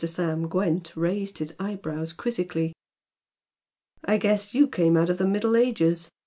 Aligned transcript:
Sam 0.03 0.47
Gwent 0.47 0.93
raised 0.97 1.37
his 1.37 1.53
eyebrows 1.59 2.11
quizzically. 2.11 2.73
"I 4.03 4.17
guess 4.17 4.51
you 4.51 4.67
came 4.67 4.97
out 4.97 5.11
of 5.11 5.19
the 5.19 5.27
Middle 5.27 5.55
Ages!" 5.55 6.09